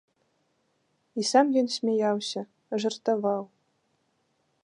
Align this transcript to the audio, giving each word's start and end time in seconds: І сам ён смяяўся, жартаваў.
І 1.19 1.25
сам 1.31 1.47
ён 1.61 1.67
смяяўся, 1.75 2.41
жартаваў. 2.85 3.43